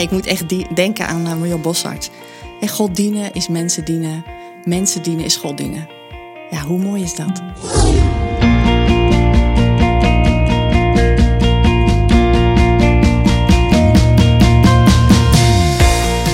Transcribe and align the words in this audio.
ik 0.00 0.10
moet 0.10 0.26
echt 0.26 0.74
denken 0.74 1.06
aan 1.06 1.44
uh, 1.44 1.54
Bossart. 1.54 2.10
En 2.60 2.68
God 2.68 2.96
dienen 2.96 3.32
is 3.32 3.48
mensen 3.48 3.84
dienen. 3.84 4.24
Mensen 4.64 5.02
dienen 5.02 5.24
is 5.24 5.36
God 5.36 5.56
dienen. 5.56 5.88
Ja, 6.50 6.62
hoe 6.62 6.78
mooi 6.78 7.02
is 7.02 7.14
dat? 7.14 7.42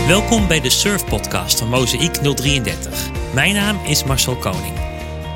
Welkom 0.07 0.47
bij 0.49 0.61
de 0.61 0.71
Surf 0.71 1.05
Podcast 1.05 1.59
van 1.59 1.69
Mozaïek 1.69 2.15
033. 2.15 3.11
Mijn 3.35 3.55
naam 3.55 3.79
is 3.87 4.05
Marcel 4.05 4.37
Koning. 4.37 4.75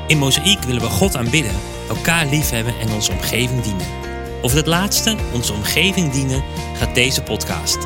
In 0.07 0.17
Mozaïek 0.17 0.61
willen 0.63 0.81
we 0.81 0.87
God 0.87 1.15
aanbidden, 1.15 1.55
elkaar 1.89 2.25
liefhebben 2.25 2.79
en 2.79 2.91
onze 2.91 3.11
omgeving 3.11 3.61
dienen. 3.61 3.87
Over 4.41 4.57
het 4.57 4.67
laatste, 4.67 5.15
onze 5.33 5.53
omgeving 5.53 6.11
dienen, 6.11 6.43
gaat 6.77 6.95
deze 6.95 7.23
podcast. 7.23 7.77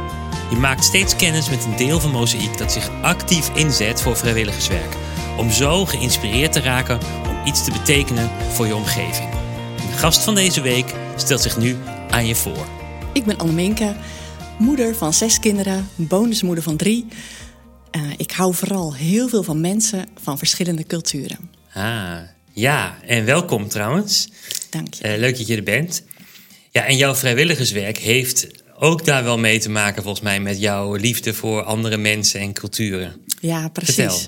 Je 0.49 0.55
maakt 0.55 0.83
steeds 0.83 1.15
kennis 1.15 1.49
met 1.49 1.65
een 1.65 1.75
deel 1.75 1.99
van 1.99 2.11
Mozaïek 2.11 2.57
dat 2.57 2.71
zich 2.71 2.89
actief 3.01 3.55
inzet 3.55 4.01
voor 4.01 4.17
vrijwilligerswerk. 4.17 4.95
Om 5.37 5.51
zo 5.51 5.85
geïnspireerd 5.85 6.51
te 6.51 6.59
raken 6.59 6.99
om 7.29 7.45
iets 7.45 7.63
te 7.63 7.71
betekenen 7.71 8.29
voor 8.51 8.67
je 8.67 8.75
omgeving. 8.75 9.29
De 9.75 9.97
gast 9.97 10.23
van 10.23 10.35
deze 10.35 10.61
week 10.61 10.93
stelt 11.15 11.41
zich 11.41 11.57
nu 11.57 11.75
aan 12.09 12.27
je 12.27 12.35
voor. 12.35 12.67
Ik 13.13 13.25
ben 13.25 13.37
Anneminke, 13.37 13.95
moeder 14.59 14.95
van 14.95 15.13
zes 15.13 15.39
kinderen, 15.39 15.89
bonusmoeder 15.95 16.63
van 16.63 16.77
drie. 16.77 17.05
Uh, 17.91 18.01
ik 18.17 18.31
hou 18.31 18.53
vooral 18.53 18.95
heel 18.95 19.27
veel 19.27 19.43
van 19.43 19.61
mensen 19.61 20.05
van 20.21 20.37
verschillende 20.37 20.85
culturen. 20.85 21.49
Ah, 21.73 22.17
ja, 22.51 22.97
en 23.05 23.25
welkom 23.25 23.67
trouwens. 23.67 24.29
Dank 24.69 24.93
je. 24.93 25.07
Uh, 25.07 25.17
leuk 25.17 25.37
dat 25.37 25.47
je 25.47 25.55
er 25.55 25.63
bent. 25.63 26.03
Ja, 26.71 26.85
en 26.85 26.97
jouw 26.97 27.15
vrijwilligerswerk 27.15 27.97
heeft 27.97 28.47
ook 28.79 29.05
daar 29.05 29.23
wel 29.23 29.37
mee 29.37 29.59
te 29.59 29.69
maken, 29.69 30.03
volgens 30.03 30.23
mij, 30.23 30.39
met 30.39 30.59
jouw 30.59 30.95
liefde 30.95 31.33
voor 31.33 31.63
andere 31.63 31.97
mensen 31.97 32.39
en 32.39 32.53
culturen. 32.53 33.15
Ja, 33.39 33.67
precies. 33.67 33.95
Vertel. 33.95 34.19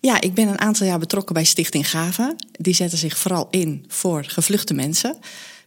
Ja, 0.00 0.20
ik 0.20 0.34
ben 0.34 0.48
een 0.48 0.60
aantal 0.60 0.86
jaar 0.86 0.98
betrokken 0.98 1.34
bij 1.34 1.44
Stichting 1.44 1.90
Gave. 1.90 2.36
Die 2.52 2.74
zetten 2.74 2.98
zich 2.98 3.18
vooral 3.18 3.48
in 3.50 3.84
voor 3.88 4.24
gevluchte 4.24 4.74
mensen. 4.74 5.18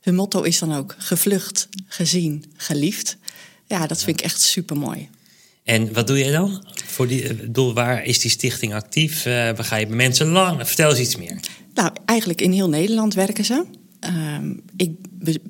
Hun 0.01 0.15
motto 0.15 0.41
is 0.41 0.59
dan 0.59 0.75
ook 0.75 0.95
gevlucht, 0.97 1.67
gezien, 1.87 2.45
geliefd. 2.55 3.17
Ja, 3.65 3.87
dat 3.87 4.03
vind 4.03 4.19
ik 4.19 4.25
echt 4.25 4.41
super 4.41 4.77
mooi. 4.77 5.09
En 5.63 5.93
wat 5.93 6.07
doe 6.07 6.17
jij 6.17 6.31
dan? 6.31 6.65
Voor 6.85 7.07
die, 7.07 7.33
bedoel, 7.33 7.73
waar 7.73 8.03
is 8.03 8.19
die 8.19 8.31
stichting 8.31 8.73
actief? 8.73 9.25
Uh, 9.25 9.33
waar 9.33 9.63
ga 9.63 9.75
je 9.75 9.87
bij 9.87 9.95
mensen 9.95 10.27
lang? 10.27 10.67
Vertel 10.67 10.89
eens 10.89 10.99
iets 10.99 11.15
meer. 11.15 11.39
Nou, 11.73 11.91
eigenlijk 12.05 12.41
in 12.41 12.51
heel 12.51 12.69
Nederland 12.69 13.13
werken 13.13 13.45
ze. 13.45 13.65
Uh, 14.13 14.37
ik 14.75 14.91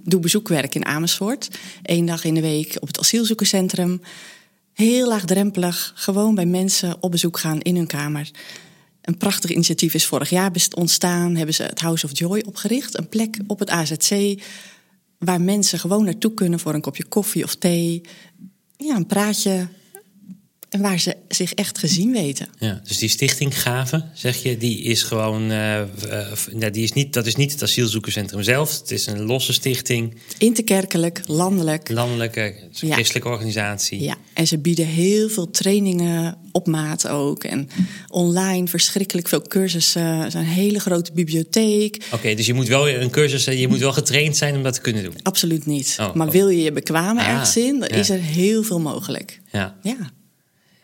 doe 0.03 0.19
bezoekwerk 0.19 0.75
in 0.75 0.85
Amersfoort. 0.85 1.49
Eén 1.83 2.05
dag 2.05 2.23
in 2.23 2.33
de 2.33 2.41
week 2.41 2.77
op 2.79 2.87
het 2.87 2.99
asielzoekerscentrum. 2.99 4.01
Heel 4.73 5.07
laagdrempelig, 5.07 5.91
gewoon 5.95 6.35
bij 6.35 6.45
mensen 6.45 6.97
op 6.99 7.11
bezoek 7.11 7.39
gaan 7.39 7.61
in 7.61 7.75
hun 7.75 7.87
kamer. 7.87 8.31
Een 9.01 9.17
prachtig 9.17 9.51
initiatief 9.51 9.93
is 9.93 10.05
vorig 10.05 10.29
jaar 10.29 10.51
ontstaan. 10.75 11.35
Hebben 11.35 11.55
ze 11.55 11.63
het 11.63 11.79
House 11.79 12.05
of 12.05 12.17
Joy 12.17 12.43
opgericht. 12.47 12.97
Een 12.97 13.09
plek 13.09 13.39
op 13.47 13.59
het 13.59 13.69
AZC 13.69 14.41
waar 15.17 15.41
mensen 15.41 15.79
gewoon 15.79 16.03
naartoe 16.03 16.33
kunnen 16.33 16.59
voor 16.59 16.73
een 16.73 16.81
kopje 16.81 17.05
koffie 17.05 17.43
of 17.43 17.55
thee. 17.55 18.01
Ja, 18.77 18.95
een 18.95 19.05
praatje. 19.05 19.67
En 20.73 20.81
waar 20.81 20.99
ze 20.99 21.15
zich 21.27 21.53
echt 21.53 21.77
gezien 21.77 22.11
weten. 22.11 22.47
Ja, 22.59 22.81
dus 22.87 22.97
die 22.97 23.09
stichting 23.09 23.61
Gaven, 23.61 24.11
zeg 24.13 24.43
je, 24.43 24.57
die 24.57 24.81
is 24.81 25.03
gewoon. 25.03 25.51
Uh, 25.51 25.79
uh, 25.79 26.71
die 26.71 26.83
is 26.83 26.93
niet, 26.93 27.13
dat 27.13 27.25
is 27.25 27.35
niet 27.35 27.51
het 27.51 27.63
asielzoekerscentrum 27.63 28.43
zelf. 28.43 28.79
Het 28.79 28.91
is 28.91 29.05
een 29.05 29.21
losse 29.21 29.53
stichting. 29.53 30.15
Interkerkelijk, 30.37 31.21
landelijk. 31.25 31.89
Landelijke, 31.89 32.55
ja. 32.71 32.93
christelijke 32.93 33.29
organisatie. 33.29 34.01
Ja, 34.01 34.15
en 34.33 34.47
ze 34.47 34.57
bieden 34.57 34.85
heel 34.85 35.29
veel 35.29 35.49
trainingen 35.49 36.37
op 36.51 36.67
maat 36.67 37.07
ook. 37.07 37.43
En 37.43 37.69
online 38.07 38.67
verschrikkelijk 38.67 39.27
veel 39.27 39.41
cursussen. 39.41 40.01
Er 40.01 40.25
is 40.25 40.33
een 40.33 40.43
hele 40.43 40.79
grote 40.79 41.11
bibliotheek. 41.11 42.03
Oké, 42.05 42.15
okay, 42.15 42.35
dus 42.35 42.45
je 42.45 42.53
moet 42.53 42.67
wel 42.67 42.89
een 42.89 43.09
cursus, 43.09 43.45
je 43.45 43.67
moet 43.67 43.79
wel 43.79 43.93
getraind 43.93 44.37
zijn 44.37 44.55
om 44.55 44.63
dat 44.63 44.73
te 44.73 44.81
kunnen 44.81 45.03
doen. 45.03 45.15
Absoluut 45.23 45.65
niet. 45.65 45.97
Oh, 45.99 46.13
maar 46.13 46.27
oh. 46.27 46.33
wil 46.33 46.49
je 46.49 46.61
je 46.61 46.71
bekwamen 46.71 47.23
ah, 47.23 47.29
ergens 47.29 47.57
in, 47.57 47.79
dan 47.79 47.89
ja. 47.91 47.95
is 47.95 48.09
er 48.09 48.19
heel 48.19 48.63
veel 48.63 48.79
mogelijk. 48.79 49.41
Ja. 49.51 49.75
ja. 49.81 50.11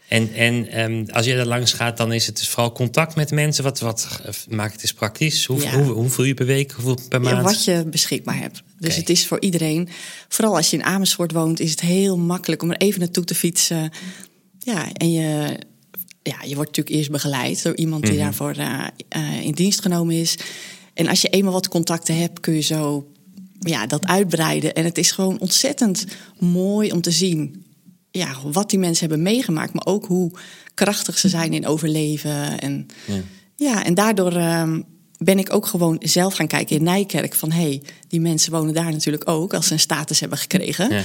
En, 0.09 0.33
en 0.33 0.81
um, 0.81 1.05
als 1.09 1.25
je 1.25 1.33
er 1.33 1.47
langs 1.47 1.73
gaat, 1.73 1.97
dan 1.97 2.13
is 2.13 2.25
het 2.25 2.37
dus 2.37 2.49
vooral 2.49 2.71
contact 2.71 3.15
met 3.15 3.31
mensen. 3.31 3.63
Wat, 3.63 3.79
wat 3.79 4.21
maakt 4.49 4.73
het 4.73 4.81
eens 4.81 4.93
praktisch? 4.93 5.45
Hoe, 5.45 5.61
ja. 5.61 5.71
hoe, 5.71 5.91
hoeveel 5.91 6.25
uur 6.25 6.33
per 6.33 6.45
week, 6.45 6.71
hoeveel 6.71 6.97
per 7.09 7.21
maand? 7.21 7.37
Ja, 7.37 7.43
wat 7.43 7.63
je 7.63 7.85
beschikbaar 7.85 8.37
hebt. 8.37 8.63
Dus 8.77 8.87
okay. 8.87 8.99
het 8.99 9.09
is 9.09 9.27
voor 9.27 9.41
iedereen. 9.41 9.89
Vooral 10.27 10.55
als 10.55 10.69
je 10.69 10.77
in 10.77 10.83
Amersfoort 10.83 11.31
woont, 11.31 11.59
is 11.59 11.71
het 11.71 11.81
heel 11.81 12.17
makkelijk 12.17 12.61
om 12.61 12.71
er 12.71 12.77
even 12.77 12.99
naartoe 12.99 13.23
te 13.23 13.35
fietsen. 13.35 13.91
Ja, 14.59 14.93
en 14.93 15.11
je, 15.11 15.57
ja, 16.23 16.37
je 16.41 16.55
wordt 16.55 16.69
natuurlijk 16.69 16.95
eerst 16.95 17.11
begeleid 17.11 17.63
door 17.63 17.75
iemand 17.75 18.01
die 18.01 18.11
mm 18.11 18.17
-hmm. 18.17 18.25
daarvoor 18.25 18.57
uh, 18.57 18.87
uh, 19.17 19.41
in 19.45 19.53
dienst 19.53 19.81
genomen 19.81 20.15
is. 20.15 20.37
En 20.93 21.07
als 21.07 21.21
je 21.21 21.29
eenmaal 21.29 21.53
wat 21.53 21.67
contacten 21.67 22.17
hebt, 22.17 22.39
kun 22.39 22.53
je 22.53 22.61
zo 22.61 23.11
ja, 23.59 23.87
dat 23.87 24.05
uitbreiden. 24.05 24.73
En 24.73 24.83
het 24.83 24.97
is 24.97 25.11
gewoon 25.11 25.39
ontzettend 25.39 26.05
mooi 26.39 26.91
om 26.91 27.01
te 27.01 27.11
zien 27.11 27.63
ja, 28.11 28.35
wat 28.43 28.69
die 28.69 28.79
mensen 28.79 29.07
hebben 29.07 29.25
meegemaakt, 29.25 29.73
maar 29.73 29.85
ook 29.85 30.05
hoe 30.05 30.31
krachtig 30.73 31.17
ze 31.17 31.29
zijn 31.29 31.53
in 31.53 31.67
overleven. 31.67 32.59
En, 32.59 32.87
ja. 33.05 33.21
ja 33.55 33.85
en 33.85 33.93
daardoor 33.93 34.33
um, 34.33 34.85
ben 35.17 35.39
ik 35.39 35.53
ook 35.53 35.65
gewoon 35.65 35.97
zelf 35.99 36.33
gaan 36.33 36.47
kijken 36.47 36.75
in 36.75 36.83
Nijkerk 36.83 37.35
van 37.35 37.51
hé, 37.51 37.61
hey, 37.61 37.81
die 38.07 38.21
mensen 38.21 38.51
wonen 38.51 38.73
daar 38.73 38.91
natuurlijk 38.91 39.29
ook 39.29 39.53
als 39.53 39.67
ze 39.67 39.73
een 39.73 39.79
status 39.79 40.19
hebben 40.19 40.37
gekregen. 40.37 40.93
Ja. 40.93 41.03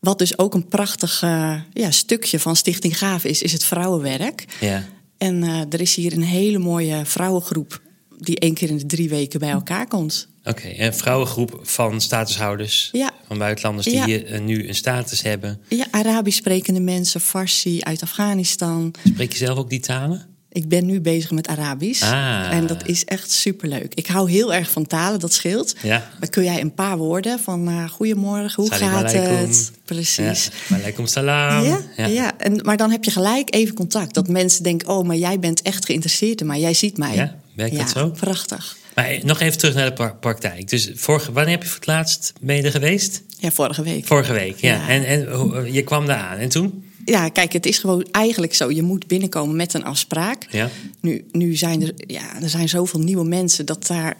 Wat 0.00 0.18
dus 0.18 0.38
ook 0.38 0.54
een 0.54 0.68
prachtig 0.68 1.22
uh, 1.22 1.60
ja, 1.72 1.90
stukje 1.90 2.38
van 2.38 2.56
Stichting 2.56 2.98
Gave 2.98 3.28
is, 3.28 3.42
is 3.42 3.52
het 3.52 3.64
vrouwenwerk. 3.64 4.44
Ja. 4.60 4.84
En 5.18 5.42
uh, 5.42 5.60
er 5.70 5.80
is 5.80 5.94
hier 5.94 6.12
een 6.12 6.22
hele 6.22 6.58
mooie 6.58 7.04
vrouwengroep 7.04 7.82
die 8.18 8.38
één 8.38 8.54
keer 8.54 8.68
in 8.68 8.78
de 8.78 8.86
drie 8.86 9.08
weken 9.08 9.40
bij 9.40 9.50
elkaar 9.50 9.86
komt. 9.86 10.28
Oké, 10.44 10.50
okay, 10.50 10.86
een 10.86 10.94
vrouwengroep 10.94 11.60
van 11.62 12.00
statushouders 12.00 12.88
ja. 12.92 13.10
van 13.26 13.38
buitenlanders 13.38 13.86
die 13.86 13.96
ja. 13.96 14.04
hier 14.04 14.32
uh, 14.32 14.40
nu 14.40 14.68
een 14.68 14.74
status 14.74 15.22
hebben. 15.22 15.60
Ja, 15.68 15.86
Arabisch 15.90 16.38
sprekende 16.38 16.80
mensen, 16.80 17.20
Farsi 17.20 17.80
uit 17.80 18.02
Afghanistan. 18.02 18.94
Spreek 19.04 19.32
je 19.32 19.38
zelf 19.38 19.58
ook 19.58 19.70
die 19.70 19.80
talen? 19.80 20.30
Ik 20.52 20.68
ben 20.68 20.86
nu 20.86 21.00
bezig 21.00 21.30
met 21.30 21.48
Arabisch. 21.48 22.02
Ah. 22.02 22.52
En 22.52 22.66
dat 22.66 22.86
is 22.86 23.04
echt 23.04 23.30
superleuk. 23.30 23.94
Ik 23.94 24.06
hou 24.06 24.30
heel 24.30 24.54
erg 24.54 24.70
van 24.70 24.86
talen, 24.86 25.20
dat 25.20 25.32
scheelt. 25.32 25.74
Ja. 25.82 26.10
Dan 26.20 26.28
kun 26.28 26.44
jij 26.44 26.60
een 26.60 26.74
paar 26.74 26.96
woorden 26.96 27.40
van 27.40 27.68
uh, 27.68 27.88
goedemorgen, 27.88 28.62
hoe 28.62 28.72
gaat 28.72 29.14
alaikum. 29.14 29.36
het? 29.36 29.72
Precies. 29.84 30.50
Ja. 30.68 30.76
Alaikum 30.76 31.06
salam. 31.06 31.64
Ja, 31.64 31.80
ja. 31.96 32.06
ja. 32.06 32.38
En, 32.38 32.60
maar 32.62 32.76
dan 32.76 32.90
heb 32.90 33.04
je 33.04 33.10
gelijk 33.10 33.54
even 33.54 33.74
contact. 33.74 34.14
Dat 34.14 34.28
mensen 34.28 34.62
denken, 34.62 34.88
oh, 34.88 35.06
maar 35.06 35.16
jij 35.16 35.38
bent 35.38 35.62
echt 35.62 35.84
geïnteresseerd 35.84 36.40
in 36.40 36.46
mij. 36.46 36.60
Jij 36.60 36.74
ziet 36.74 36.96
mij. 36.96 37.14
Ja, 37.14 37.36
werkt 37.54 37.76
dat 37.76 37.90
zo? 37.90 38.08
prachtig. 38.08 38.76
Maar 38.94 39.18
nog 39.22 39.40
even 39.40 39.58
terug 39.58 39.74
naar 39.74 39.94
de 39.94 40.14
praktijk. 40.20 40.68
Dus 40.68 40.90
vorige, 40.94 41.32
wanneer 41.32 41.52
heb 41.52 41.62
je 41.62 41.68
voor 41.68 41.78
het 41.78 41.86
laatst 41.86 42.32
er 42.46 42.70
geweest? 42.70 43.22
Ja, 43.38 43.50
vorige 43.50 43.82
week. 43.82 44.06
Vorige 44.06 44.32
week, 44.32 44.60
ja. 44.60 44.74
Ja. 44.74 44.88
En, 44.88 45.06
en 45.06 45.72
je 45.72 45.82
kwam 45.82 46.06
daar 46.06 46.18
aan. 46.18 46.36
En 46.36 46.48
toen? 46.48 46.84
Ja, 47.04 47.28
kijk, 47.28 47.52
het 47.52 47.66
is 47.66 47.78
gewoon 47.78 48.06
eigenlijk 48.10 48.54
zo. 48.54 48.70
Je 48.70 48.82
moet 48.82 49.06
binnenkomen 49.06 49.56
met 49.56 49.74
een 49.74 49.84
afspraak. 49.84 50.46
Ja. 50.50 50.70
Nu, 51.00 51.24
nu 51.32 51.56
zijn 51.56 51.82
er, 51.82 51.92
ja, 51.96 52.42
er 52.42 52.48
zijn 52.48 52.68
zoveel 52.68 53.00
nieuwe 53.00 53.24
mensen 53.24 53.66
dat 53.66 53.86
daar... 53.86 54.16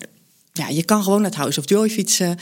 Ja, 0.52 0.68
je 0.68 0.84
kan 0.84 1.02
gewoon 1.02 1.20
naar 1.20 1.30
het 1.30 1.38
House 1.38 1.60
of 1.60 1.68
Joy 1.68 1.90
fietsen. 1.90 2.38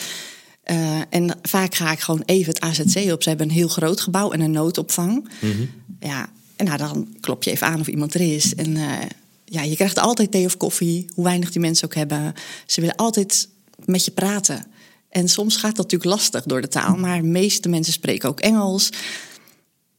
Uh, 0.70 1.00
en 1.10 1.38
vaak 1.42 1.74
ga 1.74 1.92
ik 1.92 2.00
gewoon 2.00 2.22
even 2.24 2.52
het 2.52 2.60
AZC 2.60 3.12
op. 3.12 3.22
Ze 3.22 3.28
hebben 3.28 3.48
een 3.48 3.54
heel 3.54 3.68
groot 3.68 4.00
gebouw 4.00 4.32
en 4.32 4.40
een 4.40 4.50
noodopvang. 4.50 5.28
Mm 5.40 5.50
-hmm. 5.50 5.70
Ja, 6.00 6.28
en 6.56 6.64
nou, 6.64 6.78
dan 6.78 7.16
klop 7.20 7.42
je 7.42 7.50
even 7.50 7.66
aan 7.66 7.80
of 7.80 7.86
iemand 7.86 8.14
er 8.14 8.34
is. 8.34 8.54
En 8.54 8.76
uh, 8.76 8.92
ja, 9.50 9.62
je 9.62 9.74
krijgt 9.74 9.98
altijd 9.98 10.30
thee 10.30 10.44
of 10.44 10.56
koffie, 10.56 11.06
hoe 11.14 11.24
weinig 11.24 11.50
die 11.52 11.60
mensen 11.60 11.84
ook 11.84 11.94
hebben. 11.94 12.34
Ze 12.66 12.80
willen 12.80 12.96
altijd 12.96 13.48
met 13.84 14.04
je 14.04 14.10
praten. 14.10 14.66
En 15.08 15.28
soms 15.28 15.56
gaat 15.56 15.76
dat 15.76 15.90
natuurlijk 15.90 16.10
lastig 16.10 16.44
door 16.44 16.60
de 16.60 16.68
taal, 16.68 16.96
maar 16.96 17.20
de 17.20 17.26
meeste 17.28 17.68
mensen 17.68 17.92
spreken 17.92 18.28
ook 18.28 18.40
Engels. 18.40 18.88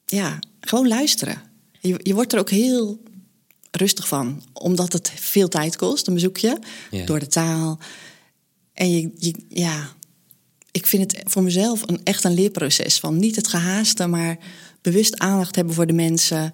Ja, 0.05 0.39
gewoon 0.59 0.87
luisteren. 0.87 1.41
Je, 1.79 1.99
je 2.03 2.13
wordt 2.13 2.33
er 2.33 2.39
ook 2.39 2.49
heel 2.49 2.99
rustig 3.71 4.07
van, 4.07 4.43
omdat 4.53 4.93
het 4.93 5.11
veel 5.15 5.47
tijd 5.47 5.75
kost, 5.75 6.07
een 6.07 6.13
bezoekje, 6.13 6.59
Ja. 6.91 7.05
door 7.05 7.19
de 7.19 7.27
taal. 7.27 7.79
En 8.73 8.91
je, 8.91 9.11
je, 9.17 9.33
ja, 9.49 9.89
ik 10.71 10.85
vind 10.87 11.11
het 11.11 11.31
voor 11.31 11.43
mezelf 11.43 11.81
een, 11.85 12.03
echt 12.03 12.23
een 12.23 12.33
leerproces 12.33 12.99
van 12.99 13.17
niet 13.17 13.35
het 13.35 13.47
gehaaste, 13.47 14.07
maar 14.07 14.37
bewust 14.81 15.17
aandacht 15.19 15.55
hebben 15.55 15.73
voor 15.73 15.87
de 15.87 15.93
mensen. 15.93 16.53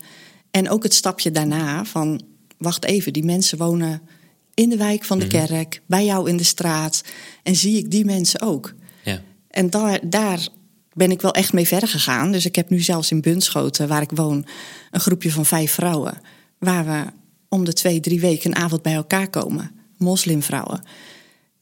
En 0.51 0.69
ook 0.69 0.83
het 0.83 0.93
stapje 0.93 1.31
daarna 1.31 1.85
van, 1.85 2.21
wacht 2.57 2.85
even, 2.85 3.13
die 3.13 3.23
mensen 3.25 3.57
wonen 3.57 4.01
in 4.53 4.69
de 4.69 4.77
wijk 4.77 5.03
van 5.03 5.19
de 5.19 5.25
Mhm. 5.25 5.45
kerk, 5.45 5.81
bij 5.85 6.05
jou 6.05 6.29
in 6.29 6.37
de 6.37 6.43
straat. 6.43 7.03
En 7.43 7.55
zie 7.55 7.77
ik 7.77 7.91
die 7.91 8.05
mensen 8.05 8.41
ook. 8.41 8.73
Ja. 9.03 9.21
En 9.47 9.69
daar, 9.69 9.99
daar 10.09 10.47
ben 10.93 11.11
ik 11.11 11.21
wel 11.21 11.33
echt 11.33 11.53
mee 11.53 11.67
verder 11.67 11.89
gegaan. 11.89 12.31
Dus 12.31 12.45
ik 12.45 12.55
heb 12.55 12.69
nu 12.69 12.79
zelfs 12.79 13.11
in 13.11 13.21
Bunschoten, 13.21 13.87
waar 13.87 14.01
ik 14.01 14.11
woon, 14.13 14.45
een 14.91 14.99
groepje 14.99 15.31
van 15.31 15.45
vijf 15.45 15.71
vrouwen. 15.71 16.21
Waar 16.59 16.85
we 16.85 17.11
om 17.49 17.65
de 17.65 17.73
twee, 17.73 17.99
drie 17.99 18.19
weken 18.19 18.49
een 18.49 18.55
avond 18.57 18.81
bij 18.81 18.93
elkaar 18.93 19.29
komen. 19.29 19.71
Moslimvrouwen. 19.97 20.83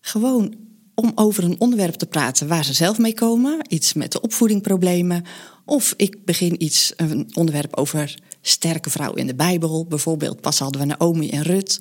Gewoon 0.01 0.55
om 0.95 1.11
over 1.15 1.43
een 1.43 1.59
onderwerp 1.59 1.93
te 1.93 2.05
praten 2.05 2.47
waar 2.47 2.65
ze 2.65 2.73
zelf 2.73 2.97
mee 2.97 3.13
komen. 3.13 3.57
Iets 3.67 3.93
met 3.93 4.11
de 4.11 4.21
opvoedingproblemen. 4.21 5.23
Of 5.65 5.93
ik 5.97 6.25
begin 6.25 6.63
iets, 6.63 6.93
een 6.95 7.29
onderwerp 7.33 7.75
over 7.75 8.15
sterke 8.45 8.89
vrouwen 8.89 9.19
in 9.19 9.27
de 9.27 9.35
Bijbel. 9.35 9.85
Bijvoorbeeld, 9.85 10.41
pas 10.41 10.59
hadden 10.59 10.81
we 10.81 10.87
Naomi 10.87 11.29
en 11.29 11.41
Rut. 11.41 11.79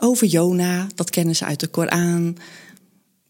Over 0.00 0.26
Jona, 0.26 0.86
dat 0.94 1.10
kennen 1.10 1.36
ze 1.36 1.44
uit 1.44 1.60
de 1.60 1.66
Koran. 1.66 2.36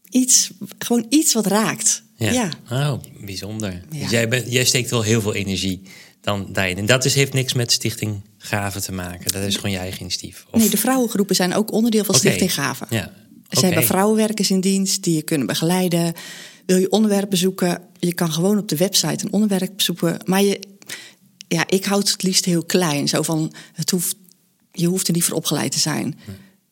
Iets, 0.09 0.51
gewoon 0.77 1.05
iets 1.09 1.33
wat 1.33 1.45
raakt. 1.45 2.03
Ja. 2.15 2.49
Oh, 2.71 2.93
bijzonder. 3.25 3.83
Dus 3.89 4.09
jij, 4.09 4.27
bent, 4.27 4.51
jij 4.51 4.65
steekt 4.65 4.89
wel 4.89 5.01
heel 5.01 5.21
veel 5.21 5.33
energie 5.33 5.81
dan 6.21 6.47
daarin. 6.49 6.77
En 6.77 6.85
dat 6.85 7.05
is, 7.05 7.15
heeft 7.15 7.33
niks 7.33 7.53
met 7.53 7.71
Stichting 7.71 8.21
Gaven 8.37 8.81
te 8.81 8.91
maken. 8.91 9.31
Dat 9.31 9.43
is 9.43 9.55
gewoon 9.55 9.71
je 9.71 9.77
eigen 9.77 10.01
initiatief. 10.01 10.45
Of... 10.51 10.59
Nee, 10.59 10.69
de 10.69 10.77
vrouwengroepen 10.77 11.35
zijn 11.35 11.53
ook 11.53 11.71
onderdeel 11.71 12.03
van 12.03 12.15
Stichting 12.15 12.53
Gaven. 12.53 12.87
Ja. 12.89 13.13
Ze 13.49 13.65
hebben 13.65 13.83
vrouwenwerkers 13.83 14.51
in 14.51 14.61
dienst 14.61 15.03
die 15.03 15.15
je 15.15 15.21
kunnen 15.21 15.47
begeleiden. 15.47 16.13
Wil 16.65 16.77
je 16.77 16.91
onderwerpen 16.91 17.37
zoeken? 17.37 17.81
Je 17.99 18.13
kan 18.13 18.31
gewoon 18.31 18.57
op 18.57 18.67
de 18.67 18.77
website 18.77 19.25
een 19.25 19.33
onderwerp 19.33 19.81
zoeken. 19.81 20.17
Maar 20.25 20.43
je, 20.43 20.59
ja, 21.53 21.67
ik 21.67 21.85
houd 21.85 22.11
het 22.11 22.23
liefst 22.23 22.45
heel 22.45 22.63
klein. 22.63 23.07
Zo 23.07 23.21
van, 23.21 23.53
het 23.73 23.89
hoeft, 23.89 24.15
je 24.71 24.87
hoeft 24.87 25.07
er 25.07 25.13
niet 25.13 25.23
voor 25.23 25.35
opgeleid 25.35 25.71
te 25.71 25.79
zijn. 25.79 26.19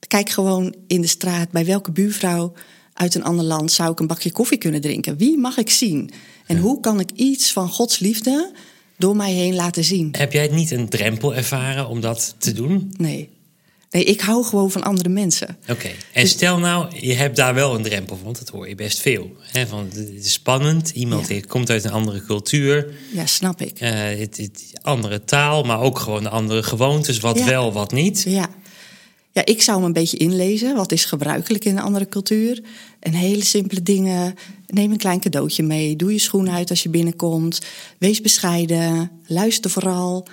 Kijk 0.08 0.30
gewoon 0.30 0.76
in 0.88 1.02
de 1.02 1.08
straat 1.08 1.52
bij 1.52 1.66
welke 1.66 1.92
buurvrouw 1.92 2.54
uit 2.94 3.16
een 3.16 3.24
ander 3.24 3.46
land 3.46 3.72
zou 3.72 3.92
ik 3.92 4.00
een 4.00 4.08
bakje 4.08 4.32
koffie 4.32 4.58
kunnen 4.58 4.82
drinken. 4.82 5.18
Wie 5.18 5.38
mag 5.38 5.58
ik 5.58 5.70
zien? 5.70 6.12
En 6.46 6.58
hoe 6.58 6.80
kan 6.80 7.00
ik 7.00 7.12
iets 7.12 7.52
van 7.52 7.70
Gods 7.70 8.00
liefde 8.00 8.52
door 8.98 9.16
mij 9.16 9.32
heen 9.32 9.56
laten 9.56 9.84
zien? 9.84 10.10
Heb 10.18 10.34
jij 10.34 10.48
niet 10.48 10.72
een 10.72 10.90
drempel 10.90 11.36
ervaren 11.36 11.88
om 11.88 12.02
dat 12.02 12.36
te 12.38 12.54
doen? 12.54 12.94
Nee. 12.98 13.30
Nee, 13.92 14.04
ik 14.04 14.22
hou 14.22 14.44
gewoon 14.44 14.72
van 14.72 14.84
andere 14.84 15.10
mensen. 15.10 15.58
Oké, 15.70 15.88
en 15.88 16.22
dus- 16.22 16.32
stel 16.32 16.58
nou, 16.58 17.00
je 17.00 17.14
hebt 17.14 17.36
daar 17.36 17.54
wel 17.54 17.76
een 17.76 17.84
drempel, 17.84 18.20
want 18.24 18.40
dat 18.40 18.50
hoor 18.50 18.68
je 18.68 18.76
best 18.76 19.00
veel. 19.00 19.36
Hè? 19.40 19.68
Van, 19.68 19.90
het 19.94 20.26
is 20.26 20.34
spannend, 20.34 20.90
iemand 20.90 21.28
die 21.28 21.46
komt 21.46 21.70
uit 21.70 21.84
een 21.84 21.92
andere 21.92 22.26
cultuur. 22.26 22.94
Ja, 23.14 23.26
snap 23.26 23.62
ik. 23.62 23.82
Uh, 23.82 23.90
het, 23.90 24.38
het, 24.38 24.72
andere 24.82 25.24
taal, 25.24 25.64
maar 25.64 25.80
ook 25.80 26.00
gewoon 26.00 26.32
andere 26.32 26.64
gewoontes, 26.64 27.20
wat 27.20 27.44
wel, 27.44 27.74
wat 27.74 27.92
niet. 27.92 28.24
Ja. 28.28 28.50
ja, 29.32 29.46
ik 29.46 29.62
zou 29.62 29.80
me 29.80 29.86
een 29.86 29.94
beetje 29.94 30.18
inlezen. 30.18 30.76
Wat 30.76 30.92
is 30.92 31.06
gebruikelijk 31.06 31.66
in 31.66 31.78
een 31.78 31.84
andere 31.84 32.08
cultuur? 32.08 32.62
En 33.00 33.14
hele 33.14 33.44
simpele 33.44 33.84
dingen. 33.84 34.36
Neem 34.68 34.92
een 34.92 34.98
klein 34.98 35.20
cadeautje 35.20 35.64
mee. 35.64 35.96
Doe 35.96 36.12
je 36.12 36.20
schoen 36.20 36.52
uit 36.52 36.70
als 36.70 36.84
je 36.84 36.90
binnenkomt. 36.90 37.62
Wees 37.98 38.22
bescheiden. 38.22 39.12
Luister 39.28 39.70
vooral. 39.70 40.28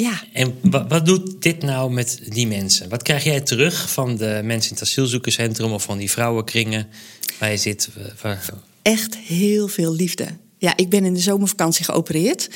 Ja. 0.00 0.22
En 0.32 0.58
wat, 0.88 1.06
doet 1.06 1.42
dit 1.42 1.62
nou 1.62 1.92
met 1.92 2.20
die 2.28 2.46
mensen? 2.46 2.88
Wat 2.88 3.02
krijg 3.02 3.24
jij 3.24 3.40
terug 3.40 3.90
van 3.90 4.16
de 4.16 4.40
mensen 4.44 4.70
in 4.70 4.76
het 4.76 4.82
asielzoekerscentrum 4.82 5.72
of 5.72 5.82
van 5.82 5.98
die 5.98 6.10
vrouwenkringen 6.10 6.88
waar 7.38 7.50
je 7.50 7.56
zit? 7.56 7.88
Echt 8.82 9.16
heel 9.16 9.68
veel 9.68 9.94
liefde. 9.94 10.26
Ja, 10.58 10.76
ik 10.76 10.88
ben 10.88 11.04
in 11.04 11.14
de 11.14 11.20
zomervakantie 11.20 11.84
geopereerd. 11.84 12.50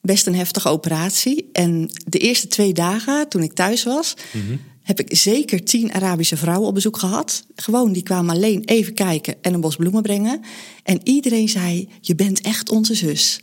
Best 0.00 0.26
een 0.26 0.34
heftige 0.34 0.68
operatie. 0.68 1.48
En 1.52 1.90
de 2.04 2.18
eerste 2.18 2.46
twee 2.46 2.72
dagen, 2.72 3.28
toen 3.28 3.42
ik 3.42 3.52
thuis 3.52 3.82
was, 3.82 4.14
mhm. 4.32 4.56
heb 4.82 5.00
ik 5.00 5.16
zeker 5.16 5.64
tien 5.64 5.92
Arabische 5.92 6.36
vrouwen 6.36 6.68
op 6.68 6.74
bezoek 6.74 6.98
gehad. 6.98 7.44
Gewoon, 7.54 7.92
die 7.92 8.02
kwamen 8.02 8.34
alleen 8.34 8.62
even 8.64 8.94
kijken 8.94 9.34
en 9.40 9.54
een 9.54 9.60
bos 9.60 9.76
bloemen 9.76 10.02
brengen. 10.02 10.40
En 10.82 11.00
iedereen 11.04 11.48
zei: 11.48 11.88
Je 12.00 12.14
bent 12.14 12.40
echt 12.40 12.70
onze 12.70 12.94
zus. 12.94 13.40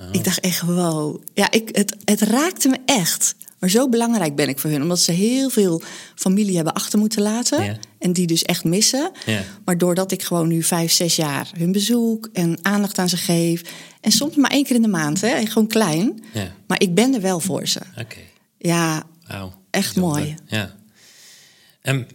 Oh. 0.00 0.06
Ik 0.12 0.24
dacht 0.24 0.40
echt, 0.40 0.60
wow. 0.60 1.22
Ja, 1.34 1.50
ik, 1.50 1.68
het, 1.72 1.96
het 2.04 2.20
raakte 2.20 2.68
me 2.68 2.78
echt. 2.84 3.34
Maar 3.58 3.70
zo 3.70 3.88
belangrijk 3.88 4.34
ben 4.34 4.48
ik 4.48 4.58
voor 4.58 4.70
hun. 4.70 4.82
Omdat 4.82 5.00
ze 5.00 5.12
heel 5.12 5.50
veel 5.50 5.82
familie 6.14 6.54
hebben 6.56 6.72
achter 6.72 6.98
moeten 6.98 7.22
laten. 7.22 7.78
En 7.98 8.12
die 8.12 8.26
dus 8.26 8.42
echt 8.42 8.64
missen. 8.64 9.10
Ja. 9.26 9.42
Maar 9.64 9.78
doordat 9.78 10.12
ik 10.12 10.22
gewoon 10.22 10.48
nu 10.48 10.62
vijf, 10.62 10.92
zes 10.92 11.16
jaar 11.16 11.50
hun 11.56 11.72
bezoek 11.72 12.28
en 12.32 12.58
aandacht 12.62 12.98
aan 12.98 13.08
ze 13.08 13.16
geef. 13.16 13.62
En 14.00 14.12
soms 14.12 14.36
maar 14.36 14.50
één 14.50 14.64
keer 14.64 14.76
in 14.76 14.82
de 14.82 14.88
maand, 14.88 15.20
hè, 15.20 15.46
gewoon 15.46 15.68
klein. 15.68 16.22
Ja. 16.32 16.52
Maar 16.66 16.80
ik 16.80 16.94
ben 16.94 17.14
er 17.14 17.20
wel 17.20 17.40
voor 17.40 17.66
ze. 17.66 17.80
Oké. 17.98 18.18
Ja, 18.58 19.02
wow. 19.26 19.52
echt 19.70 19.96
mooi. 19.96 20.34
Ja. 20.46 20.76
En 21.82 22.06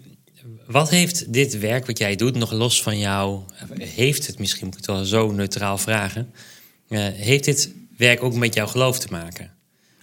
wat 0.68 0.90
heeft 0.90 1.34
dit 1.34 1.60
werk 1.60 1.86
wat 1.86 1.98
jij 1.98 2.16
doet, 2.16 2.36
nog 2.36 2.52
los 2.52 2.84
van 2.84 2.98
jou... 2.98 3.42
Heeft 3.78 4.28
het, 4.28 4.40
misschien 4.40 4.66
moet 4.66 4.74
ik 4.74 4.86
het 4.86 4.96
wel 4.96 5.06
zo 5.06 5.32
neutraal 5.32 5.78
vragen... 5.78 6.32
Uh, 6.90 7.08
heeft 7.08 7.44
dit 7.44 7.72
werk 7.98 8.24
ook 8.24 8.34
met 8.34 8.54
jouw 8.54 8.68
geloof 8.68 9.00
te 9.00 9.08
maken? 9.12 9.52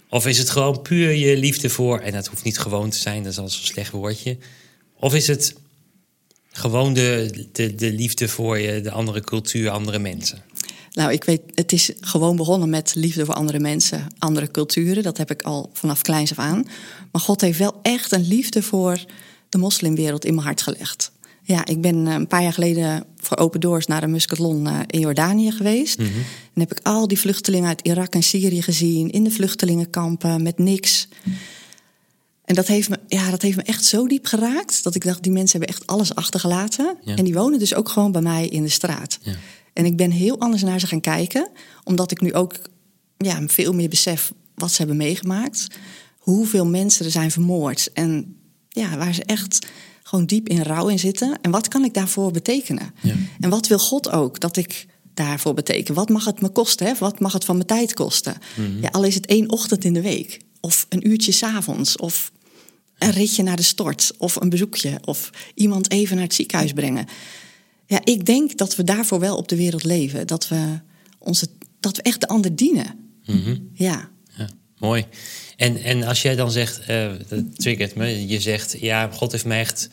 Of 0.09 0.27
is 0.27 0.37
het 0.37 0.49
gewoon 0.49 0.81
puur 0.81 1.11
je 1.11 1.37
liefde 1.37 1.69
voor, 1.69 1.99
en 1.99 2.11
dat 2.11 2.27
hoeft 2.27 2.43
niet 2.43 2.59
gewoon 2.59 2.89
te 2.89 2.97
zijn, 2.97 3.23
dat 3.23 3.31
is 3.31 3.37
al 3.37 3.49
zo'n 3.49 3.65
slecht 3.65 3.91
woordje. 3.91 4.37
Of 4.99 5.13
is 5.13 5.27
het 5.27 5.55
gewoon 6.51 6.93
de, 6.93 7.47
de, 7.51 7.75
de 7.75 7.91
liefde 7.91 8.27
voor 8.27 8.59
je, 8.59 8.81
de 8.81 8.91
andere 8.91 9.21
cultuur, 9.21 9.69
andere 9.69 9.99
mensen? 9.99 10.43
Nou, 10.91 11.11
ik 11.11 11.23
weet, 11.23 11.41
het 11.53 11.71
is 11.71 11.91
gewoon 11.99 12.35
begonnen 12.35 12.69
met 12.69 12.95
liefde 12.95 13.25
voor 13.25 13.33
andere 13.33 13.59
mensen, 13.59 14.07
andere 14.17 14.51
culturen. 14.51 15.03
Dat 15.03 15.17
heb 15.17 15.31
ik 15.31 15.41
al 15.41 15.69
vanaf 15.73 16.01
kleins 16.01 16.31
af 16.31 16.39
aan. 16.39 16.67
Maar 17.11 17.21
God 17.21 17.41
heeft 17.41 17.59
wel 17.59 17.79
echt 17.81 18.11
een 18.11 18.27
liefde 18.27 18.63
voor 18.63 19.05
de 19.49 19.57
moslimwereld 19.57 20.25
in 20.25 20.33
mijn 20.33 20.45
hart 20.45 20.61
gelegd. 20.61 21.11
Ja, 21.43 21.65
ik 21.65 21.81
ben 21.81 22.07
eh, 22.07 22.13
een 22.13 22.27
paar 22.27 22.41
jaar 22.41 22.53
geleden 22.53 23.05
voor 23.25 23.37
Open 23.37 23.59
Doors 23.59 23.85
naar 23.85 24.03
een 24.03 24.11
muskatlon 24.11 24.67
eh, 24.67 24.79
in 24.87 24.99
Jordanië 24.99 25.51
geweest. 25.51 25.97
Mhm. 25.97 26.09
En 26.53 26.61
heb 26.61 26.71
ik 26.71 26.79
al 26.83 27.07
die 27.07 27.19
vluchtelingen 27.19 27.67
uit 27.67 27.81
Irak 27.81 28.13
en 28.13 28.23
Syrië 28.23 28.61
gezien, 28.61 29.11
in 29.11 29.23
de 29.23 29.31
vluchtelingenkampen, 29.31 30.43
met 30.43 30.57
niks. 30.57 31.07
En 32.45 32.55
dat 32.55 32.67
heeft, 32.67 32.89
me, 32.89 32.99
ja, 33.07 33.29
dat 33.29 33.41
heeft 33.41 33.57
me 33.57 33.63
echt 33.63 33.85
zo 33.85 34.07
diep 34.07 34.25
geraakt, 34.25 34.83
dat 34.83 34.95
ik 34.95 35.03
dacht, 35.03 35.23
die 35.23 35.31
mensen 35.31 35.59
hebben 35.59 35.75
echt 35.75 35.87
alles 35.87 36.15
achtergelaten. 36.15 36.97
En 37.05 37.23
die 37.23 37.33
wonen 37.33 37.59
dus 37.59 37.75
ook 37.75 37.89
gewoon 37.89 38.11
bij 38.11 38.21
mij 38.21 38.47
in 38.47 38.63
de 38.63 38.69
straat. 38.69 39.19
Ja. 39.21 39.33
En 39.73 39.85
ik 39.85 39.97
ben 39.97 40.11
heel 40.11 40.39
anders 40.39 40.61
naar 40.61 40.79
ze 40.79 40.87
gaan 40.87 41.01
kijken, 41.01 41.49
omdat 41.83 42.11
ik 42.11 42.21
nu 42.21 42.33
ook 42.33 42.55
ja, 43.17 43.47
veel 43.47 43.73
meer 43.73 43.89
besef 43.89 44.33
wat 44.55 44.71
ze 44.71 44.77
hebben 44.77 44.97
meegemaakt. 44.97 45.67
Hoeveel 46.17 46.65
mensen 46.65 47.05
er 47.05 47.11
zijn 47.11 47.31
vermoord. 47.31 47.89
En 47.93 48.37
ja, 48.69 48.97
waar 48.97 49.13
ze 49.13 49.23
echt 49.23 49.67
gewoon 50.13 50.27
diep 50.27 50.49
in 50.49 50.61
rouw 50.61 50.87
in 50.87 50.99
zitten. 50.99 51.37
En 51.41 51.51
wat 51.51 51.67
kan 51.67 51.83
ik 51.83 51.93
daarvoor 51.93 52.31
betekenen? 52.31 52.93
Ja. 53.01 53.13
En 53.39 53.49
wat 53.49 53.67
wil 53.67 53.79
God 53.79 54.09
ook 54.09 54.39
dat 54.39 54.57
ik 54.57 54.85
daarvoor 55.13 55.53
beteken? 55.53 55.93
Wat 55.93 56.09
mag 56.09 56.25
het 56.25 56.41
me 56.41 56.49
kosten? 56.49 56.87
Hè? 56.87 56.93
Wat 56.99 57.19
mag 57.19 57.33
het 57.33 57.45
van 57.45 57.55
mijn 57.55 57.67
tijd 57.67 57.93
kosten? 57.93 58.37
Mhm. 58.55 58.81
ja, 58.81 58.89
al 58.89 59.03
is 59.03 59.15
het 59.15 59.25
één 59.25 59.51
ochtend 59.51 59.83
in 59.83 59.93
de 59.93 60.01
week, 60.01 60.39
of 60.59 60.85
een 60.89 61.07
uurtje 61.07 61.31
s'avonds, 61.31 61.97
of 61.97 62.31
een 62.97 63.11
ritje 63.11 63.43
naar 63.43 63.55
de 63.55 63.63
stort, 63.63 64.11
of 64.17 64.35
een 64.35 64.49
bezoekje, 64.49 64.99
of 65.05 65.29
iemand 65.55 65.91
even 65.91 66.15
naar 66.15 66.25
het 66.25 66.33
ziekenhuis 66.33 66.73
brengen. 66.73 67.05
Ja, 67.85 67.99
ik 68.03 68.25
denk 68.25 68.57
dat 68.57 68.75
we 68.75 68.83
daarvoor 68.83 69.19
wel 69.19 69.37
op 69.37 69.47
de 69.47 69.55
wereld 69.55 69.83
leven. 69.83 70.27
Dat 70.27 70.47
we, 70.47 70.79
onze, 71.17 71.47
dat 71.79 71.97
we 71.97 72.01
echt 72.01 72.21
de 72.21 72.27
ander 72.27 72.55
dienen. 72.55 72.85
Mhm. 73.25 73.57
ja. 73.73 74.09
ja. 74.37 74.49
Mooi. 74.77 75.05
En, 75.55 75.77
en 75.83 76.03
als 76.03 76.21
jij 76.21 76.35
dan 76.35 76.51
zegt, 76.51 76.89
uh, 76.89 77.11
dat 77.27 77.43
triggert 77.55 77.95
me, 77.95 78.27
je 78.27 78.39
zegt, 78.39 78.75
ja, 78.79 79.09
God 79.11 79.31
heeft 79.31 79.45
mij 79.45 79.59
echt 79.59 79.89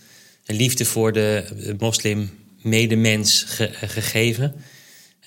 een 0.50 0.56
liefde 0.56 0.84
voor 0.84 1.12
de 1.12 1.44
moslim 1.78 2.30
medemens 2.62 3.44
ge, 3.46 3.70
gegeven. 3.72 4.54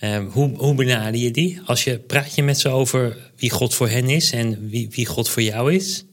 Uh, 0.04 0.32
hoe, 0.32 0.56
hoe 0.58 0.76
benader 0.76 1.20
je 1.20 1.32
die? 1.32 1.62
Als 1.66 1.84
je 1.84 2.00
praat 2.00 2.36
je 2.36 2.44
met 2.44 2.60
ze 2.60 2.70
over 2.70 3.18
wie 3.36 3.50
God 3.50 3.74
voor 3.74 3.90
hen 3.90 4.10
is 4.10 4.32
en 4.32 4.70
wie, 4.70 4.88
wie 4.92 5.06
God 5.06 5.30
voor 5.30 5.42
jou 5.42 5.74
is? 5.74 6.04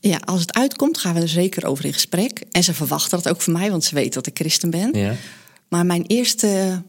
Ja, 0.00 0.20
als 0.24 0.40
het 0.40 0.54
uitkomt, 0.54 0.98
gaan 0.98 1.14
we 1.14 1.20
er 1.20 1.28
zeker 1.28 1.66
over 1.66 1.84
in 1.84 1.92
gesprek. 1.92 2.42
En 2.50 2.64
ze 2.64 2.74
verwachten 2.74 3.22
dat 3.22 3.28
ook 3.28 3.40
van 3.40 3.52
mij, 3.52 3.70
want 3.70 3.84
ze 3.84 3.94
weten 3.94 4.12
dat 4.12 4.26
ik 4.26 4.38
christen 4.38 4.70
ben. 4.70 4.90
Ja. 4.92 5.14
Maar 5.68 5.86
mijn 5.86 6.04
eerste, 6.06 6.82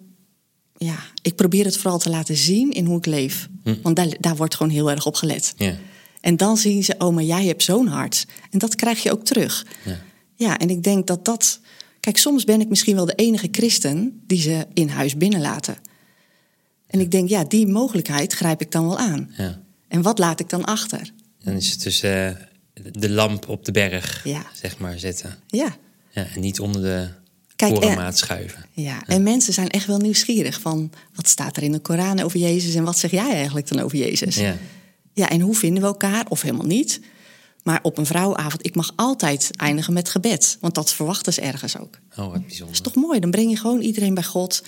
ja, 0.77 0.97
ik 1.21 1.35
probeer 1.35 1.65
het 1.65 1.77
vooral 1.77 1.99
te 1.99 2.09
laten 2.09 2.37
zien 2.37 2.71
in 2.71 2.85
hoe 2.85 2.97
ik 2.97 3.05
leef. 3.05 3.47
Hm. 3.63 3.75
Want 3.81 3.95
daar, 3.95 4.07
daar 4.19 4.35
wordt 4.35 4.55
gewoon 4.55 4.71
heel 4.71 4.91
erg 4.91 5.05
op 5.05 5.15
gelet. 5.15 5.53
Ja. 5.57 5.75
En 6.21 6.37
dan 6.37 6.57
zien 6.57 6.83
ze, 6.83 6.95
oh, 6.97 7.13
maar 7.13 7.23
jij 7.23 7.45
hebt 7.45 7.63
zo'n 7.63 7.87
hart. 7.87 8.25
En 8.51 8.59
dat 8.59 8.75
krijg 8.75 9.03
je 9.03 9.11
ook 9.11 9.25
terug. 9.25 9.65
Ja. 9.85 10.05
Ja, 10.37 10.57
en 10.57 10.69
ik 10.69 10.83
denk 10.83 11.07
dat 11.07 11.25
dat. 11.25 11.59
Kijk, 11.99 12.17
soms 12.17 12.43
ben 12.43 12.61
ik 12.61 12.69
misschien 12.69 12.95
wel 12.95 13.05
de 13.05 13.15
enige 13.15 13.47
christen 13.51 14.21
die 14.27 14.41
ze 14.41 14.67
in 14.73 14.89
huis 14.89 15.17
binnenlaten. 15.17 15.77
En 16.87 16.99
ik 16.99 17.11
denk, 17.11 17.29
ja, 17.29 17.43
die 17.43 17.67
mogelijkheid 17.67 18.33
grijp 18.33 18.61
ik 18.61 18.71
dan 18.71 18.87
wel 18.87 18.97
aan. 18.97 19.33
Ja. 19.37 19.61
En 19.87 20.01
wat 20.01 20.19
laat 20.19 20.39
ik 20.39 20.49
dan 20.49 20.65
achter? 20.65 21.11
Dan 21.43 21.53
is 21.53 21.71
het 21.71 21.83
dus 21.83 22.03
uh, 22.03 22.29
de 22.91 23.09
lamp 23.09 23.49
op 23.49 23.65
de 23.65 23.71
berg, 23.71 24.23
ja. 24.23 24.45
zeg 24.53 24.77
maar, 24.77 24.99
zetten. 24.99 25.37
Ja. 25.47 25.75
ja. 26.09 26.27
En 26.33 26.39
niet 26.39 26.59
onder 26.59 26.81
de 26.81 27.09
korenmaat 27.55 28.17
schuiven. 28.17 28.65
Ja, 28.71 28.83
ja, 28.83 29.03
en 29.05 29.23
mensen 29.23 29.53
zijn 29.53 29.69
echt 29.69 29.85
wel 29.85 29.97
nieuwsgierig 29.97 30.61
van... 30.61 30.91
wat 31.13 31.27
staat 31.27 31.57
er 31.57 31.63
in 31.63 31.71
de 31.71 31.79
Koran 31.79 32.19
over 32.19 32.39
Jezus... 32.39 32.75
en 32.75 32.83
wat 32.83 32.97
zeg 32.97 33.11
jij 33.11 33.31
eigenlijk 33.31 33.67
dan 33.67 33.79
over 33.79 33.97
Jezus? 33.97 34.35
Ja. 34.35 34.57
Ja, 35.13 35.29
en 35.29 35.41
hoe 35.41 35.55
vinden 35.55 35.81
we 35.81 35.87
elkaar? 35.87 36.25
Of 36.29 36.41
helemaal 36.41 36.65
niet. 36.65 36.99
Maar 37.67 37.79
op 37.81 37.97
een 37.97 38.05
vrouwenavond, 38.05 38.65
ik 38.65 38.75
mag 38.75 38.91
altijd 38.95 39.51
eindigen 39.55 39.93
met 39.93 40.09
gebed. 40.09 40.57
Want 40.59 40.75
dat 40.75 40.93
verwachten 40.93 41.33
ze 41.33 41.41
ergens 41.41 41.77
ook. 41.77 41.99
Oh, 42.17 42.17
wat 42.17 42.31
bijzonder. 42.31 42.57
Dat 42.57 42.69
is 42.69 42.81
toch 42.81 42.95
mooi? 42.95 43.19
Dan 43.19 43.31
breng 43.31 43.49
je 43.49 43.57
gewoon 43.57 43.81
iedereen 43.81 44.13
bij 44.13 44.23
God. 44.23 44.63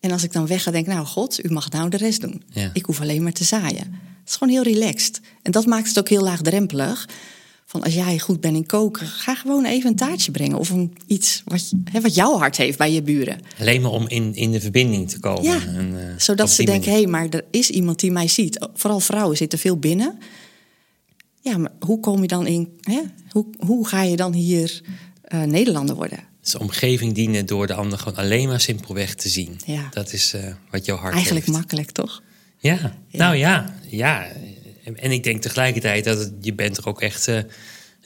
En 0.00 0.10
als 0.10 0.22
ik 0.22 0.32
dan 0.32 0.46
weg 0.46 0.62
ga, 0.62 0.70
denk 0.70 0.86
ik, 0.86 0.92
nou 0.92 1.06
God, 1.06 1.44
u 1.44 1.52
mag 1.52 1.70
nou 1.70 1.88
de 1.88 1.96
rest 1.96 2.20
doen. 2.20 2.42
Ik 2.72 2.84
hoef 2.84 3.00
alleen 3.00 3.22
maar 3.22 3.32
te 3.32 3.44
zaaien. 3.44 3.92
Het 4.20 4.28
is 4.28 4.36
gewoon 4.36 4.52
heel 4.52 4.62
relaxed. 4.62 5.20
En 5.42 5.52
dat 5.52 5.66
maakt 5.66 5.88
het 5.88 5.98
ook 5.98 6.08
heel 6.08 6.22
laagdrempelig. 6.22 7.08
Van 7.66 7.82
als 7.82 7.94
jij 7.94 8.18
goed 8.18 8.40
bent 8.40 8.56
in 8.56 8.66
koken, 8.66 9.06
ga 9.06 9.34
gewoon 9.34 9.64
even 9.64 9.90
een 9.90 9.96
taartje 9.96 10.30
brengen. 10.30 10.58
Of 10.58 10.70
een, 10.70 10.96
iets 11.06 11.42
wat, 11.44 11.72
hè, 11.92 12.00
wat 12.00 12.14
jouw 12.14 12.38
hart 12.38 12.56
heeft 12.56 12.78
bij 12.78 12.92
je 12.92 13.02
buren. 13.02 13.40
Alleen 13.58 13.80
maar 13.80 13.90
om 13.90 14.08
in, 14.08 14.34
in 14.34 14.52
de 14.52 14.60
verbinding 14.60 15.10
te 15.10 15.20
komen. 15.20 15.42
Ja, 15.42 15.60
en, 15.66 15.92
uh, 15.92 16.00
zodat 16.16 16.50
ze 16.50 16.64
denken, 16.64 16.90
hé, 16.92 16.98
hey, 16.98 17.06
maar 17.06 17.28
er 17.28 17.44
is 17.50 17.70
iemand 17.70 18.00
die 18.00 18.12
mij 18.12 18.28
ziet. 18.28 18.68
Vooral 18.74 19.00
vrouwen 19.00 19.36
zitten 19.36 19.58
veel 19.58 19.76
binnen. 19.76 20.18
Ja, 21.48 21.58
maar 21.58 21.72
hoe 21.80 22.00
kom 22.00 22.20
je 22.20 22.28
dan 22.28 22.46
in... 22.46 22.78
Hè? 22.80 23.00
Hoe, 23.30 23.46
hoe 23.58 23.88
ga 23.88 24.02
je 24.02 24.16
dan 24.16 24.32
hier 24.32 24.80
uh, 25.28 25.42
Nederlander 25.42 25.94
worden? 25.94 26.18
Dus 26.42 26.54
omgeving 26.54 27.14
dienen 27.14 27.46
door 27.46 27.66
de 27.66 27.74
ander 27.74 27.98
gewoon 27.98 28.18
alleen 28.18 28.48
maar 28.48 28.60
simpelweg 28.60 29.14
te 29.14 29.28
zien. 29.28 29.60
Ja. 29.66 29.88
Dat 29.90 30.12
is 30.12 30.34
uh, 30.34 30.40
wat 30.70 30.84
jouw 30.84 30.96
hart 30.96 31.14
Eigenlijk 31.14 31.46
heeft. 31.46 31.58
makkelijk, 31.58 31.90
toch? 31.90 32.22
Ja. 32.58 32.78
ja. 33.08 33.18
nou 33.18 33.36
ja, 33.36 33.74
ja. 33.86 34.26
En 34.94 35.10
ik 35.10 35.24
denk 35.24 35.42
tegelijkertijd 35.42 36.04
dat 36.04 36.18
het, 36.18 36.32
je 36.40 36.54
bent 36.54 36.76
er 36.76 36.86
ook 36.86 37.00
echt... 37.00 37.28
Uh, 37.28 37.40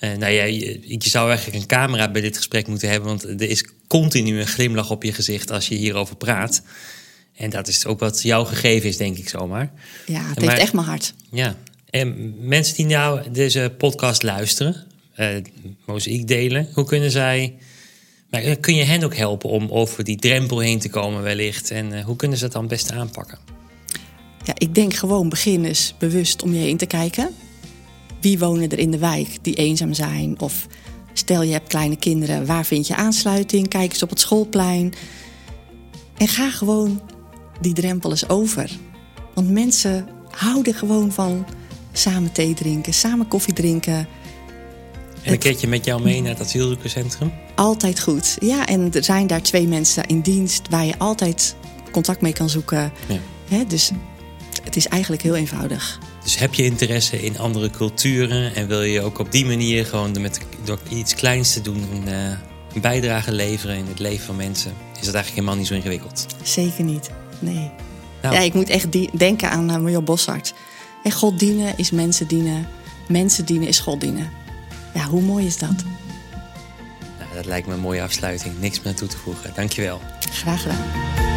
nou 0.01 0.33
ja, 0.33 0.45
je, 0.45 0.81
je, 0.87 1.09
zou 1.09 1.29
eigenlijk 1.29 1.61
een 1.61 1.69
camera 1.69 2.11
bij 2.11 2.21
dit 2.21 2.37
gesprek 2.37 2.67
moeten 2.67 2.89
hebben... 2.89 3.09
want 3.09 3.23
er 3.23 3.43
is 3.43 3.65
continu 3.87 4.41
een 4.41 4.47
glimlach 4.47 4.91
op 4.91 5.03
je 5.03 5.13
gezicht 5.13 5.51
als 5.51 5.69
je 5.69 5.75
hierover 5.75 6.17
praat. 6.17 6.63
En 7.37 7.51
dat 7.51 7.69
is 7.69 7.87
ook 7.87 8.01
wat 8.01 8.23
jouw 8.23 8.45
gegeven 8.45 8.89
is, 8.89 8.97
denk 8.97 9.17
ik 9.17 9.29
zomaar. 9.29 9.73
Ja, 10.07 10.29
het 10.29 10.41
heeft 10.41 10.59
echt 10.59 10.73
mijn 10.73 10.87
hart. 10.87 11.15
Ja, 11.31 11.57
en 11.93 12.35
mensen 12.49 12.75
die 12.75 12.87
nou 12.87 13.31
deze 13.31 13.75
podcast 13.79 14.23
luisteren, 14.23 14.77
uh, 15.17 15.29
mozaïek 15.87 16.29
delen, 16.29 16.69
hoe 16.75 16.85
kunnen 16.85 17.11
zij. 17.11 17.55
Maar 18.31 18.57
kun 18.57 18.75
je 18.75 18.85
hen 18.85 19.05
ook 19.05 19.17
helpen 19.17 19.51
om 19.51 19.71
over 19.71 20.05
die 20.05 20.17
drempel 20.17 20.59
heen 20.59 20.79
te 20.79 20.89
komen, 20.89 21.23
wellicht? 21.23 21.71
En 21.71 21.93
uh, 21.93 22.05
hoe 22.05 22.17
kunnen 22.17 22.39
ze 22.39 22.45
dat 22.45 22.53
dan 22.53 22.63
het 22.63 22.71
beste 22.71 22.93
aanpakken? 22.93 23.39
Ja, 24.45 24.53
ik 24.57 24.75
denk 24.75 24.95
gewoon 24.95 25.29
begin 25.29 25.65
eens 25.65 25.95
bewust 25.99 26.43
om 26.43 26.53
je 26.53 26.61
heen 26.61 26.77
te 26.77 26.87
kijken. 26.87 27.31
Wie 28.21 28.39
wonen 28.39 28.71
er 28.71 28.79
in 28.79 28.91
de 28.91 28.99
wijk 28.99 29.39
die 29.43 29.55
eenzaam 29.55 29.93
zijn? 29.93 30.41
Of 30.41 30.67
stel 31.13 31.43
je 31.43 31.53
hebt 31.53 31.69
kleine 31.69 31.97
kinderen, 31.97 32.47
waar 32.47 32.65
vind 32.65 32.87
je 32.87 32.97
aansluiting? 32.97 33.69
Kijk 33.69 33.93
eens 33.93 34.03
op 34.03 34.11
het 34.11 34.21
schoolplein. 34.21 34.95
En 36.17 36.29
ga 36.29 36.51
gewoon 36.51 37.03
die 37.61 37.75
drempel 37.75 38.11
eens 38.11 38.29
over. 38.29 38.71
Want 39.35 39.51
mensen 39.51 40.09
houden 40.31 40.75
gewoon 40.75 41.13
van 41.13 41.47
samen 41.93 42.33
thee 42.33 42.55
drinken, 42.55 42.95
samen 42.95 43.29
koffie 43.29 43.55
drinken. 43.55 44.09
En 45.23 45.33
een 45.33 45.39
keertje 45.39 45.69
met 45.69 45.85
jou 45.85 46.03
mee 46.03 46.21
naar 46.21 46.31
het 46.31 46.41
asielzoekerscentrum? 46.41 47.33
Altijd 47.55 48.01
goed. 48.01 48.37
Ja, 48.41 48.67
en 48.67 48.93
er 48.93 49.05
zijn 49.05 49.27
daar 49.27 49.43
twee 49.43 49.67
mensen 49.67 50.07
in 50.07 50.21
dienst 50.21 50.63
waar 50.71 50.85
je 50.85 50.99
altijd 50.99 51.57
contact 51.91 52.21
mee 52.21 52.33
kan 52.33 52.49
zoeken. 52.49 52.93
Ja. 53.49 53.65
Dus 53.65 53.91
het 54.65 54.77
is 54.77 54.87
eigenlijk 54.87 55.23
heel 55.23 55.37
eenvoudig. 55.37 55.99
Dus 56.23 56.39
heb 56.39 56.55
je 56.55 56.65
interesse 56.65 57.23
in 57.23 57.39
andere 57.39 57.71
culturen 57.71 58.55
en 58.55 58.67
wil 58.67 58.83
je 58.83 59.01
ook 59.01 59.19
op 59.19 59.33
die 59.33 59.45
manier 59.45 59.87
gewoon 59.87 60.21
met, 60.21 60.41
door 60.65 60.79
iets 60.89 61.15
kleins 61.15 61.53
te 61.53 61.61
doen 61.61 61.85
een, 61.93 62.09
uh, 62.09 62.39
een 62.75 62.81
bijdrage 62.81 63.33
leveren 63.33 63.77
in 63.77 63.87
het 63.87 63.99
leven 63.99 64.25
van 64.25 64.37
mensen, 64.37 64.73
is 65.01 65.07
dat 65.07 65.15
eigenlijk 65.15 65.35
helemaal 65.35 65.57
niet 65.57 65.67
zo 65.67 65.75
ingewikkeld? 65.75 66.27
Zeker 66.43 66.85
niet, 66.85 67.11
nee. 67.39 67.71
Nou. 68.23 68.35
Ja, 68.35 68.41
ik 68.41 68.55
moet 68.55 68.69
echt 68.69 69.19
denken 69.19 69.51
aan 69.51 69.71
uh, 69.71 69.77
Marjo 69.77 70.03
Bossart. 70.03 70.55
En 71.03 71.13
God 71.13 71.39
dienen 71.39 71.79
is 71.79 71.91
mensen 71.91 72.27
dienen. 72.27 72.67
Mensen 73.09 73.45
dienen 73.45 73.69
is 73.69 73.81
God 73.81 74.01
dienen. 74.01 74.31
Ja, 74.95 75.05
hoe 75.05 75.23
mooi 75.23 75.47
is 75.47 75.59
dat? 75.59 75.85
Nou, 77.19 77.35
dat 77.35 77.45
lijkt 77.45 77.67
me 77.67 77.75
een 77.75 77.81
mooie 77.81 78.03
afsluiting. 78.03 78.59
Niks 78.61 78.83
meer 78.83 78.95
toe 78.95 79.09
te 79.09 79.17
voegen. 79.17 79.51
Dankjewel. 79.55 80.01
Graag 80.31 80.63
gedaan. 80.63 81.32